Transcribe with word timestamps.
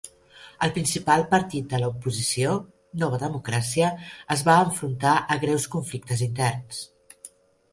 El 0.67 0.71
principal 0.77 1.25
partit 1.33 1.67
de 1.73 1.81
l'oposició, 1.83 2.55
Nova 3.03 3.19
Democràcia, 3.25 3.91
es 4.37 4.43
va 4.49 4.57
enfrontar 4.63 5.13
a 5.37 5.39
greus 5.45 5.69
conflictes 5.77 6.25
interns. 6.29 6.83